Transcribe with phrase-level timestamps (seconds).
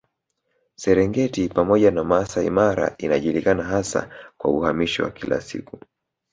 [0.75, 5.79] Serengeti pamoja na Masai Mara inajulikana hasa kwa uhamisho wa kila siku